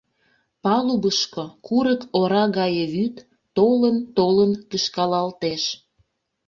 Палубышко 0.63 1.43
курык 1.67 2.01
ора 2.19 2.45
гае 2.57 2.85
вӱд 2.93 3.15
толын-толын 3.55 4.51
кышкалалтеш. 4.69 5.63